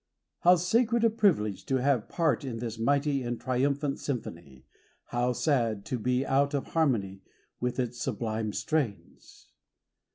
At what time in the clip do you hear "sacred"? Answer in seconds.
0.55-1.03